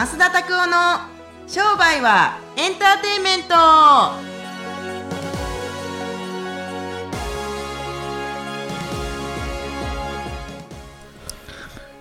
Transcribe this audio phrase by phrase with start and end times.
[0.00, 0.72] 増田拓夫の
[1.46, 3.54] 商売はエンターテインメント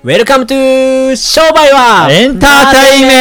[0.02, 3.18] Welcome to 商売はエンターテイメ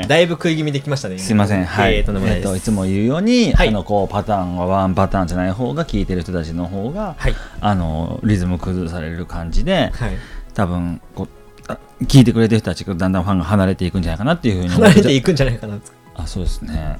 [0.00, 1.16] ントだいぶ食い気味できましたね。
[1.16, 2.48] すいません、はい、えーとんでもないです。
[2.48, 7.34] えっといつも言うように、はいあのこうパターンはワンパターンじゃない方が聞いてる人たちの方が、はい。
[7.62, 10.18] あのリズム崩される感じで、はい。
[10.52, 11.26] 多分こ
[12.06, 14.68] 聞いてくれてる人たちがだんだんファンが離れていくんじゃないかなっていうふうに。
[14.68, 15.78] 思離れていくんじゃないかな。
[16.14, 16.98] あそうですね。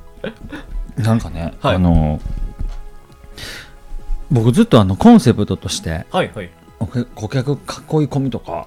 [0.96, 1.76] なんかね、はい。
[1.76, 2.20] あの
[4.30, 6.50] 僕ずっとあのコンセプトとしてはいはい。
[7.14, 7.58] 顧客囲い
[8.08, 8.66] 込みとか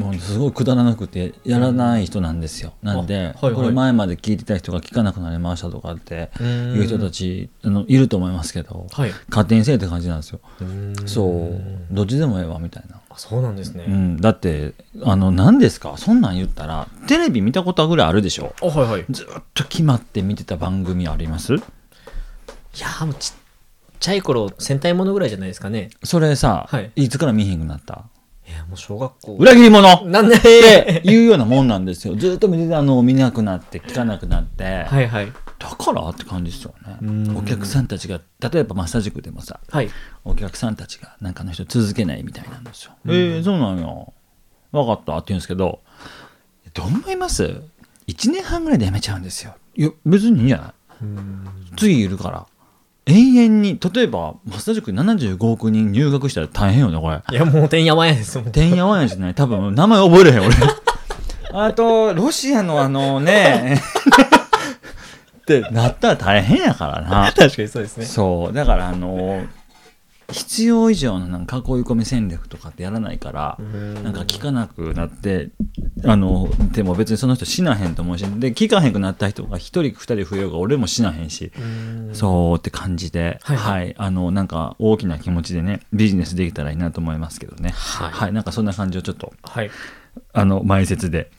[0.00, 3.54] もうすごいくだらなくてやらない人なんですよ、なんで、あはいはい。
[3.54, 9.12] これ前まで聞いてた人が聞かなくなりましたとかっていう人たちあのいると思いますけど、はい。
[9.28, 10.40] 勝手にせえって感じなんですよ、
[11.06, 11.94] そう。
[11.94, 13.84] どっちでもええわみたいな、あそうなんですね。
[13.86, 15.96] うん、だってあの何ですか？
[15.96, 18.54] そんなん言ったらテレビ見たことぐらいあるでしょ？
[18.62, 19.00] あはいはい。
[19.02, 21.54] いずっと決まって見てた番組あります？
[21.54, 23.40] やーもうちっ
[23.98, 25.90] ちゃい頃、戦隊ものぐらいじゃないですかね。
[26.04, 28.04] それさ、はいい、つから見ひんくなった？
[28.50, 29.36] いや、もう小学校。
[29.36, 30.36] 裏切り者なんで？
[30.36, 32.16] っていうようなもんなんですよ。
[32.16, 35.32] ずっと見てたのを見なくなって、聞かなくなって、はいはい。
[35.58, 37.34] だからって感じですよんね。
[37.38, 39.90] お客さんたちが、例えばマッサージ塾でもさ、はい。
[40.24, 42.92] お客さんたちがなんかの人続けないみたいなんですよ。
[43.06, 44.12] えー、そうなんよ。
[44.72, 45.80] わかったって言うんですけど、
[46.74, 47.62] どう思います
[48.08, 49.54] ?1 年半ぐらいで辞めちゃうんですよ。
[49.76, 50.72] いや、別にいいんじゃない？
[51.76, 52.46] 次いるから。
[53.10, 57.20] 永遠に、例えば、マッサージ塾に75億人入学したら大変よね、これ。
[57.30, 58.52] いや、もうてんやわんやですもん。
[58.52, 60.56] てんやわんやじゃない多分名前覚えれへん俺
[61.52, 63.80] あとロシアのあのね
[65.42, 68.04] ってなったら大変やからな確かにそうですね。
[68.06, 69.42] そうだからあの
[70.32, 73.58] 必要以上のなんか囲い込み戦略とかってやらないから
[74.02, 75.50] なんか聞かなくなって
[76.04, 81.52] あのでも別にその人死なへんと思うしで聞かへんくなった人が一人二人増えようが俺も死なへんし
[82.12, 87.70] そうって感じで、ははいい、あの、なんか大きな気持ちでね、ビジネスできたらいいなと思いますけどね。
[87.70, 89.70] はいなんかそんな感じをちょっと、はい。
[90.32, 91.30] あの、前説で、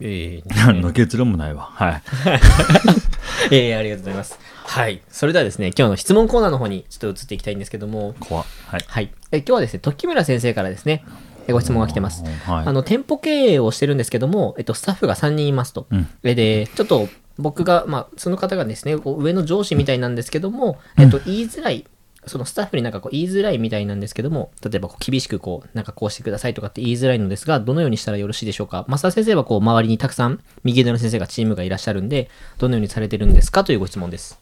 [0.00, 1.70] えー 何の結論もないわ。
[1.72, 2.02] はい。
[3.50, 4.38] ええありがとうございます。
[4.64, 5.02] はい。
[5.08, 8.84] それではですね、今日の質問コーナーの方にちょっと移っていきたいんですけども、怖っはい。
[8.86, 9.10] はい。
[9.32, 11.04] え今日はですね、時村先生からですね、
[11.46, 12.24] えご質問が来てます。
[12.46, 12.66] はい。
[12.66, 15.86] あの、店舗経営をしてるんですけども、えっと、スタッフが3人いますと。
[15.90, 17.08] うんえで、ちょっと
[17.38, 21.86] 僕が、まあ、その方がですね、こう上の上司みたいなんですけども、えっと、言いづらい、
[22.24, 28.84] そのスタッフになんかこう言いづらいみたいなんですけども、例えばこう厳しくこう、なんかこうしてくださいとかって言いづらいのですが、どのようにしたらよろしいでしょうか？
[28.88, 34.38] 増田先生はこう、周りにたくさん右腕の先生がチームがいらっしゃるんで、どのようにされてるんですかというご質問です。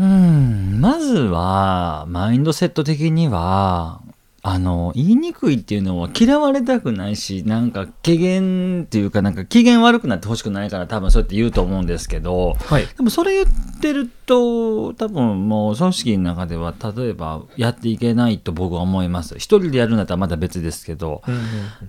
[0.00, 4.00] うん、まずは、マインドセット的には、
[4.42, 12.86] あの、言いにくいっていうのは嫌われたくないし、なんか、機嫌っていうか、なんか機嫌悪くなってほしくないから多分そうやって言うと思うんですけど、はい。
[12.86, 19.34] でもそれ言ってると、多分もう組織の中では、例えばやっていけないと僕は思います。
[19.36, 21.22] 一人でやるんだったらまた別ですけど、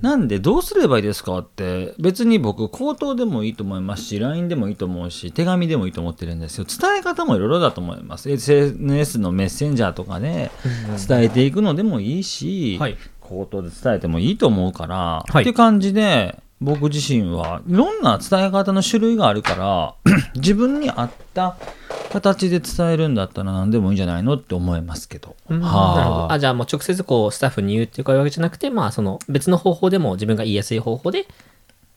[0.01, 6.65] なんでどうすればいいですかって、別に僕、口頭でもいいと思いますし、LINE でもいいと思うし、手紙でもいいと思ってるんですよ。
[6.65, 8.31] 伝え方もいろいろだと思います。
[8.31, 10.49] SNS のメッセンジャーとかで
[11.07, 12.48] 伝えていくのでもいいし、
[12.79, 19.93] はい口頭で伝えてもいいと思うから、はいって感じで、僕自身はいろんな伝え方の種類があるから、
[20.35, 21.55] 自分に合った
[22.11, 25.35] 形で伝えるんだったら何でもいいんじゃないのって思いますけど。
[25.49, 26.31] うんはあなるほど。
[26.33, 31.27] あ、じゃあもう直接こう、スタッフに言うっていうわけじゃなくて、まあ、その別の方法でも自分が言いやすい方法で、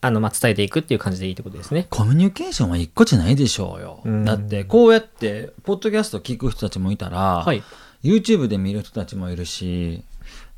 [0.01, 1.87] あの、まあ、伝えていくっていう感じでいいってことですね。
[1.91, 4.01] コミュニケーションは一個じゃないでしょうよ。
[4.05, 7.63] うんだって、こうやって、ポッドキャスト聞く人たちもいたら、はい。
[8.05, 10.03] YouTube で見る人たちもいるし、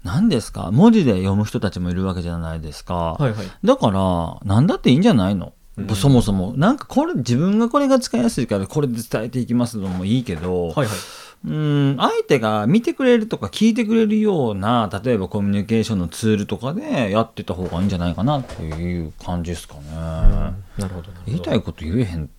[0.05, 0.71] 何ですか？
[0.71, 3.15] 文字で読む人たちもいるわけじゃないですか。
[3.15, 3.47] はいはい。
[3.65, 5.55] だから、なんだっていいんじゃないの、
[5.95, 6.53] そもそも。
[6.57, 10.97] なんかこれ、自分がこれが使いやすいから、これで伝えていきますのもいいけど、はいはい。
[11.47, 19.83] うん、相手が見てくれるとか聞いてくれるような、例えばコミュニケーションのツールとかでやってた方がいいんじゃないかなっていう感じですかね。
[19.91, 21.11] なるほど。
[21.27, 22.31] 言いたいこと言えへん。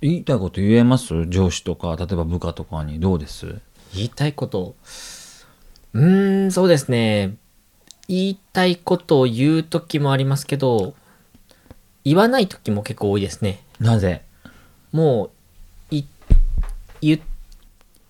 [0.00, 1.26] 言いたいこと言えます？
[1.26, 3.60] 上司とか、例えば部下とかにどうです？
[3.94, 4.74] 言いたいこと。
[5.94, 7.36] うーん、そうですね。
[8.08, 10.94] 言いたいことを言うときもありますけど、
[12.04, 13.62] 言わないときも結構多いですね。
[13.80, 14.22] なぜ？
[14.92, 15.30] も
[15.90, 16.04] う、い、
[17.00, 17.20] 言、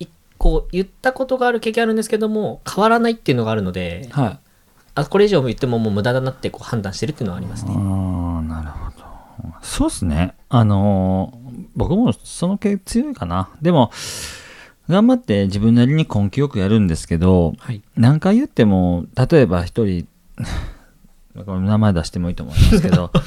[0.01, 4.39] いこう、言ったことがある経験あるんですけども、変わらないっていうのがあるので、はい。
[4.97, 7.75] あ、これ以上言ってももう無駄だなってこう判断してるっていうのはありますあね。
[7.77, 9.05] あ、なるほど。
[9.63, 10.35] そうっすね。
[10.49, 11.45] あのー
[11.77, 13.49] 僕もその系強いかな。
[13.61, 13.91] でも、
[14.89, 17.83] 頑張って自分なりに根気よくやるんですけど、はい。
[17.97, 20.07] 何回言っても、例えば一人、
[21.47, 23.11] これ名前出してもいいと思いますけど。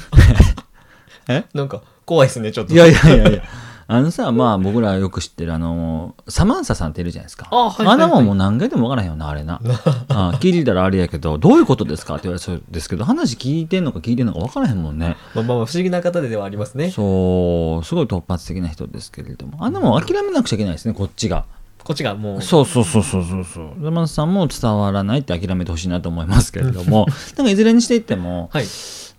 [1.52, 2.72] なんか怖いですねちょっと。
[2.72, 3.42] いやいやいやいや
[3.90, 7.48] あのさまあ僕らよく知ってるあのサマンサさんっているじゃないですか。
[7.50, 9.60] あはいはいもんもう何回でも分からへんよなあれな。
[10.08, 12.16] あ聞いてたらあれやけどどういうことですか？
[12.16, 15.16] って言われそうですけど話聞いてんのか聞いてんのか分からへんもんね。
[15.34, 16.90] まあまあまあ不思議な方ではありますね。
[16.90, 19.64] そうすごい突発的な人ですけれども。
[19.64, 21.46] あんなもん諦めなくちゃいけないですねこっちが。
[21.82, 22.42] こっちがもう。
[22.42, 23.70] そうそうそうそうそうそう。
[23.82, 27.06] 山田さんも伝わらないって諦めてほしいなと思いますけれども。
[27.38, 28.66] なんかいずれにしていってもはい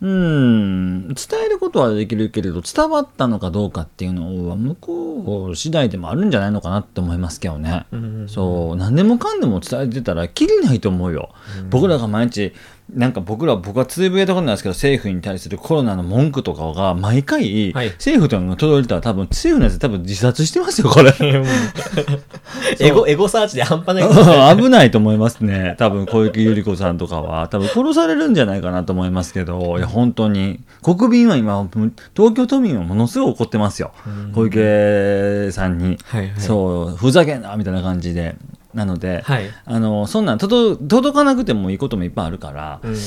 [0.01, 1.07] うん。
[1.10, 1.16] 伝
[1.46, 7.86] えることはできるけれど伝わったのかどうかっていうのは向こう次第でもあるんじゃないのかなって思いますけどね、
[8.28, 8.75] そう。
[8.78, 11.30] 何でもかんでも伝えてたらきりないと思うよ、
[11.69, 12.54] 僕らが毎日
[12.94, 21.13] なんか僕ら僕はつぶやいたことないですけど政府に対するコロナの文句とかが毎回、はい政府というのが届いたら多分政府のやつ多分自殺してますよこれ
[22.80, 25.75] エゴエゴサーチで半端ない こと危ないと思いますね。
[25.77, 30.59] 多分小池百合子さんとかは、多分殺されるんじゃないかなと思いますけど、いや、本当に。
[30.81, 31.68] 国民は今、
[32.15, 33.91] 東京都民はものすごい怒ってますよ。
[34.33, 35.97] 小池さんに。
[36.06, 38.36] はいはいそう、ふざけんなみたいな感じで。
[38.74, 43.01] なので、はいあの、そんなん届届かなくてもいいこともいっぱいあるから、うんうんうん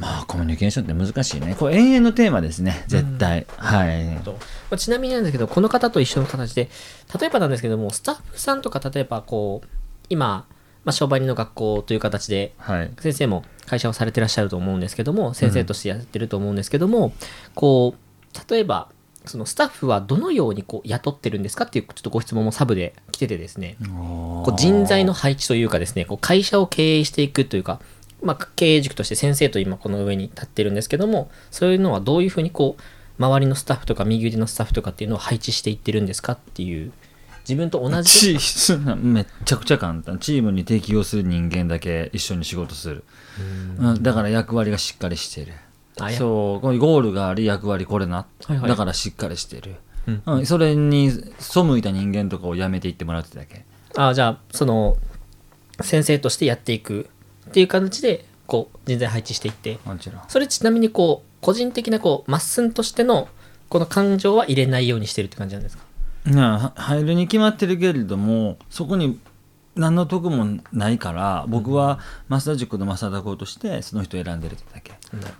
[0.00, 1.54] まあ、コミュニケーションって難しいね。
[1.58, 3.46] これ永遠のテーマですね、絶対。
[3.56, 4.18] はい。
[4.24, 4.38] とま
[4.72, 6.68] あちなみになんですけどこの方と一緒の形で
[7.18, 9.68] 例えばなんですけどもスタッフさんとか例えばこう
[10.08, 10.46] 今、
[10.84, 12.90] まあ、商売人の学校という形ではい。
[13.00, 17.12] 先生も会社をされてらっしゃると思うんですけども先生としてやってると思うんですけども、
[17.54, 18.88] こう例えば
[19.26, 23.76] そのスタッフはどのようにこう雇ってるんですかっていうちょっとご質問もサブで来ててですね。
[23.80, 27.80] こう人材の配置というかですねこう会社を経営していくというか、
[28.22, 32.82] まあ、経営塾として先生と今この上に立ってるんですけどもそういうのはどういうふうにこう
[33.18, 36.92] 周りのスタッフとか右腕のスタッフとかっていうのを配置していってるんですかっていう
[37.48, 38.36] 自分と同じ
[38.96, 40.18] めっちゃくちゃ簡単。
[40.18, 43.04] チームに適応する人間だけ一緒に仕事する、
[43.78, 45.52] うん、だから役割がしっかりしてる
[45.96, 48.68] そうこのゴールがあり役割これな、はいはい。
[48.68, 49.76] だからしっかりしてる、
[50.06, 50.22] うん。
[50.26, 50.46] うん。
[50.46, 53.64] それに背いた人間とかをやめていってもらうってだけ。
[53.96, 54.96] あじゃあその
[55.80, 57.08] 先生としてやっていく
[57.48, 59.78] っていう形でこう人材配置していって。
[59.84, 60.22] もちろん。
[60.28, 63.28] それちなみにこう個人的なこうまっすんとしての
[63.68, 65.84] この感情は入れないようにしてるって感じなんですか？
[66.76, 69.18] 入るに決まってるけれどもそこに
[69.76, 74.94] 何の得もないから僕は増田塾の増田校としてその人を選んでるだけ。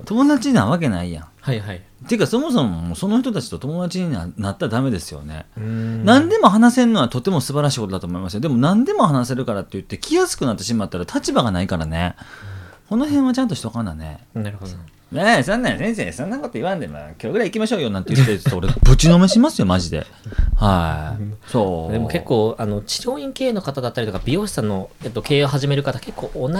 [0.05, 1.25] 友達なわけないやん。
[1.41, 1.83] はいはい。
[2.07, 6.05] ていうかそもそもその人たちと友達にななったらダメですよね、うん。
[6.05, 8.41] 何でも話せるのはとても素晴らしいことだと思いますよ。
[8.41, 12.15] でも何でも話せるからって言って来やすくなってしまったら立場がないからね、
[12.89, 14.21] この辺はちゃんとしとかなね。
[14.35, 14.73] なるほど。
[15.13, 20.05] ねえそんなん先生そんなこと言わんでも今日ぐらい行きましょうよなんて言ってると俺 ぶちのめしますよマジで。
[20.57, 21.51] はい。
[21.51, 21.93] そう。
[21.93, 26.51] でも結構あの治療院経営の方だったりとか美容師さんの、えっと、経営を始める方結構同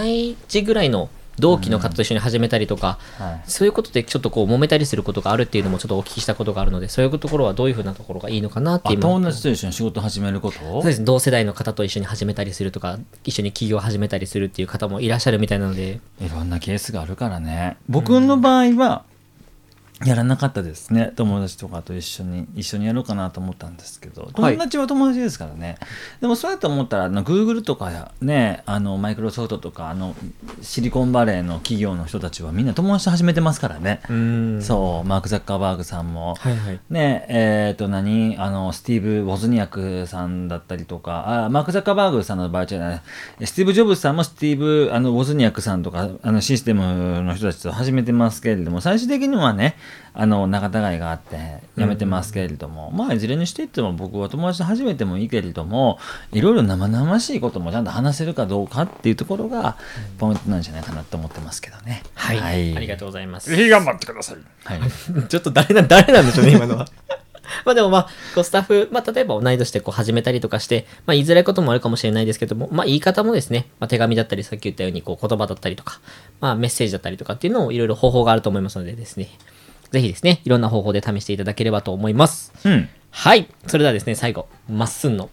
[0.47, 3.49] じぐらいの同期の方と一緒に始めたりとか、はい。
[3.49, 10.57] そういうことでちょっとこう揉めたりすることがあるっていうのもちょっとお聞きしたことがあるのでそういうところはどういうふうなところがいいのかなってあ今友達と一緒に仕事始めること？
[10.57, 10.99] そうです。
[10.99, 15.99] ね同世代の方と一緒に始めたりするとか一緒に起業を始めたりするっていう方もいらっしゃるみたいなので。
[16.19, 17.77] いろんなケースがあるからね。
[17.87, 19.03] 僕の場合は
[20.05, 21.11] やらなかったですね。
[21.15, 25.77] 友達とかと一緒に一緒にやろうかなと思ったんですけど友達は友達ですからね、
[26.21, 30.15] でもそうやって思ったらあの Google とかねあのマイクロソフトとかあの
[30.61, 34.61] シリコンバレーの企業の人たちはみんな友達と始めてますからね、うん。
[34.61, 36.79] そうマーク・ザッカーバーグさんも、はいはい。
[36.89, 38.37] ねえっ、と何？
[38.37, 41.45] あのスティーブ・ウォズニアクさんだったりとか。
[41.45, 43.01] あマーク・ザッカーバーグさんの場合じゃない。
[43.45, 49.75] スティーブ・ジョブズさんもスティーブ・あのウォズニアクさんとかあのシステムの人たちと始めてますけれども最終的にはね
[50.13, 55.99] あの仲違いがあってやめてますけれども、まあいずれにしていっても僕は友達と始めてもいいけれども
[56.31, 59.77] いろいろ生々しいこともちゃんと話せるかどうかっていうところが
[60.17, 62.03] ポイントなんじゃないかなと思ってますけどね。
[62.15, 63.07] はい、ありがとう。
[63.07, 64.37] うございますぜひ頑張ってください。
[64.63, 64.79] はい。
[65.27, 66.87] ちょっと誰な、誰なんでしょうね、 今のは。
[67.63, 68.03] まあでもまあ、
[68.35, 75.99] こうスタッフ、まあ例えば同い年でこう始めたりとかして、まあ言いづらいこともあるかもしれないですけども、まあ言い方もですね、まあ手紙だったり、さっき言ったようにこう言葉だったりとか、
[76.41, 79.29] まあメッセージだったりとかっていうのをいろいろ方法があると思いますのでですね、
[79.91, 82.53] ぜひですね、いろんな方法で試していただければと思います。
[82.65, 82.89] うん。
[83.11, 83.47] はい。
[83.67, 85.29] それではですね、最後、まっすんの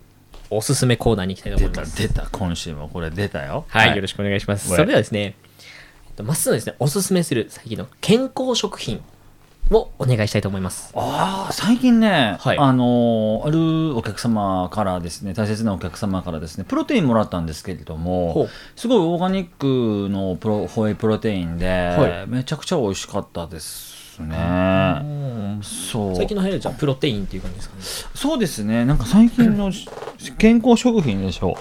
[0.50, 1.98] おすすめコーナーに行きたいと思出たいます。
[1.98, 4.68] 出た今週もこれ出たよはい、よろしくお願いします。
[4.68, 5.36] はいそれではですね、
[6.06, 9.02] えっとまっすぐですね、おすすめする最近の健康食品
[9.70, 10.92] をお願いしたいと思います。
[10.94, 25.58] ああ最近ね、はいあのーあるお客様からですね大切なお客様からですねプロテインもらったんですけれどほもうすごいオーガニックのプロホエイプロテインで、はいめちゃくちゃ美味しかったですね。
[25.62, 26.16] そう。
[26.16, 27.82] 最近の流行りじゃあプロテインっていう感じですかね。
[28.14, 28.84] そうですね。
[28.84, 29.72] なんか最近の
[30.38, 31.56] 健康食品でしょ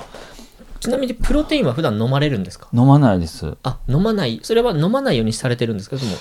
[0.79, 2.67] ちなみにプロテインは普段飲まれるんですか？
[2.74, 3.55] 飲まないです。
[3.63, 4.39] あ飲まない。
[4.43, 6.12] それは飲まないようにされてるんですけども。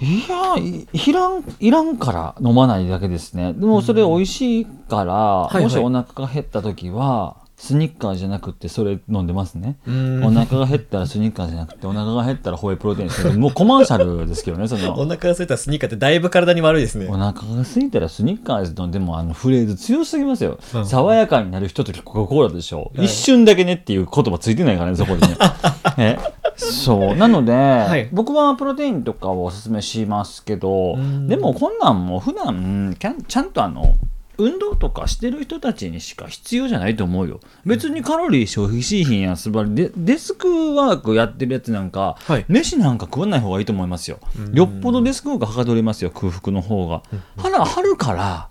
[0.00, 3.52] いやいいらんいらんから飲まないだけですね。
[3.52, 5.62] でもそれ美味しいから、はいはい。
[5.64, 9.76] もしお腹が減った時はスニッカーじゃなくてそれ飲んでますね。
[9.86, 10.24] うん。
[10.24, 14.94] お腹が減ったらスニッカーじゃなくてお腹が減ったらホエイプロテインですけどもうコマーシャルですけどねその。
[14.94, 17.06] お腹が空いたらスニーカーってだいぶ体に悪いですね。
[17.08, 20.86] お腹が空いたらスニッカーズのでもあのフレーズ強すぎますよ、うん。
[20.86, 23.04] 爽やかになる人とコカ・コーラでしょ、はい。
[23.04, 25.36] 一瞬だけねっていう言葉ついてないからねそこにね。
[25.98, 26.18] え
[26.56, 27.16] そう。
[27.16, 27.52] なので、
[27.96, 28.08] い。
[28.10, 31.28] 僕はプロテインとかをおすすめしますけどうん。
[31.28, 33.94] でもこんなんも普段ちゃんとあの
[34.38, 37.40] 運動とかしてる人たちにしか必要じゃないと思うよ。
[37.66, 42.44] 別にカロリー消費しいひんやんすばりデデスクワークやってるやつなんか、はい。
[42.48, 44.18] 飯なんか食わない方がいいと思いますよ。
[44.38, 44.54] うん。
[44.54, 46.10] よっぽどデスクワークはかどりますよ。
[46.10, 47.02] 空腹の方が。
[47.36, 48.48] 腹張るから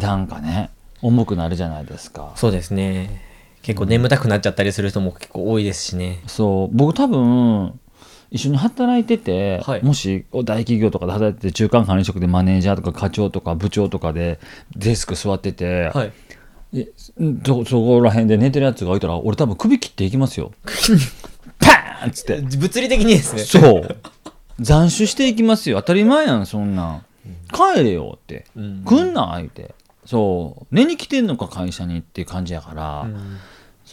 [0.00, 0.70] なんかね
[1.02, 2.32] 重くなるじゃないですか。
[2.36, 3.22] そうですね。
[3.62, 6.22] 結構眠たくなっちゃったりする人も結構多いですしね。
[6.26, 6.76] そう。
[6.76, 7.80] 僕多分
[8.34, 9.82] 一緒に働いてて、はい。
[9.84, 14.40] もし大企業とかで働いてて中間管理職でマネージャーとか課長とか部長とかで
[14.74, 16.12] デスク座ってて、はい。
[16.74, 16.88] え
[17.46, 20.50] そそこら辺で寝てるやつがいたら俺多分首切っていきますよ。
[21.60, 22.40] パーンっつって。
[22.56, 23.42] 物理的にですね。
[23.44, 23.96] そう。
[24.60, 25.76] 斬首していきますよ。
[25.76, 27.04] 当たり前やんそんなん。
[27.52, 28.82] 帰れよって、うん。
[28.84, 29.76] 来んな相手。
[30.06, 30.74] そう。
[30.74, 33.38] 寝に来てんのか会社にっていう感じやから、うん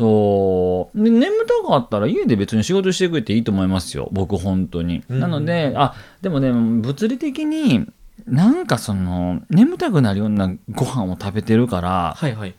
[0.02, 1.04] そう。
[1.04, 4.10] で眠たかったら家で別に仕事してくれていいと思いますよ。
[4.12, 7.86] 僕本当に、うんなのであでもね物理的に
[8.26, 12.56] なんかその眠たくなるようなご飯を食べてるからはいはい。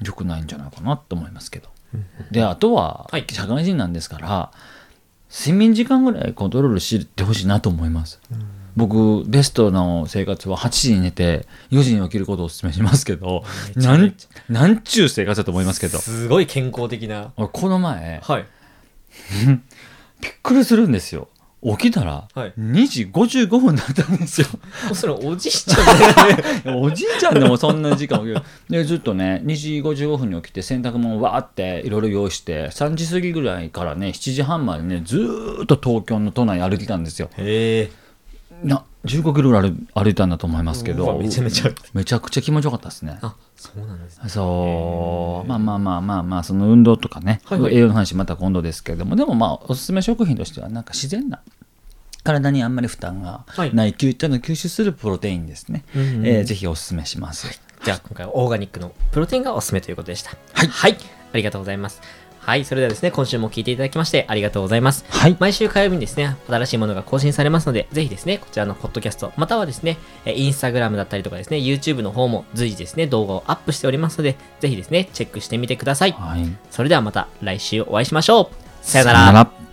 [0.00, 1.68] 良くないんじゃないかなと思いますけど。
[2.30, 3.24] であとははい。
[3.30, 4.52] 社会人なんですから、
[5.30, 8.20] 睡眠時間ぐらいコントロールしてほしいなと思います、
[8.76, 13.42] 僕ベストの生活は8時に寝て4時に起きることをお勧めしますけど
[13.74, 14.14] なん
[14.48, 15.98] なんちゅう生活だと思いますけど。
[15.98, 17.32] すごい健康的な。
[17.36, 18.44] 俺この前はい。
[20.20, 21.28] びっくりするんですよ。
[21.64, 22.52] 起きたらはい。
[22.58, 24.46] 2時55分だったんですよ。
[24.84, 26.76] もうそれおじいちゃんね。
[26.78, 28.42] おじいちゃんでもそんな時間起きる。
[28.68, 37.30] でずっとね2時55分に起きて洗濯物わーっていろいろ用意して3時過ぎぐらいからね7時半までねずーっと東京の都内歩いてたんですよ。
[37.38, 38.05] へえ
[38.62, 41.18] な15キロぐらい歩歩いたんだと思いますけど。
[41.18, 41.70] めちゃめちゃ。
[41.94, 43.18] めちゃくちゃ気持ちよかったですね。
[43.22, 44.28] あそうなんですね。
[44.28, 45.48] そう。
[45.48, 47.74] まあまあまあまあまあその運動とかね、はいはい。
[47.74, 49.16] 栄養の話また今度ですけれども。
[49.16, 51.40] でもまあおすすめ食品としてはなんか自然な
[52.24, 53.74] 体にあんまり負担がはい。
[53.74, 60.30] ない吸ちゃんと吸収するプロテインですね、うんうんえーぜひおすすめします、じゃあ今回はオーガニックのプロテインがおすすめということでした。
[60.52, 60.68] はい。
[60.68, 60.96] はい。
[61.32, 62.00] ありがとうございます
[62.46, 65.04] はいそれではですね今週も聞いていただきましてありがとうございます。
[65.08, 65.36] はい。
[65.40, 76.12] 毎週火曜日にですね、新しいものが更新されますので、ぜひですね、こちらのポッドキャスト、またはですね、えインスタグラムだったりとかですね、YouTube の方も随時ですね、動画をアップしておりますので、ぜひですね、チェックしてみてください。
[76.12, 76.46] はい。
[76.70, 78.48] それではまた来週お会いしましょう。
[78.80, 79.65] さよなら